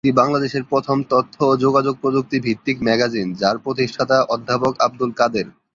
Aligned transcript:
এটি 0.03 0.19
বাংলাদেশের 0.21 0.63
প্রথম 0.63 0.97
তথ্য 1.09 1.35
ও 1.45 1.53
যোগাযোগ 1.57 1.95
প্রযুক্তি 2.01 2.37
ভিত্তিক 2.39 2.77
ম্যাগাজিন 2.83 3.27
যার 3.33 3.57
প্রতিষ্ঠাতা 3.57 4.17
অধ্যাপক 4.29 4.73
আব্দুল 4.79 5.11
কাদের। 5.19 5.47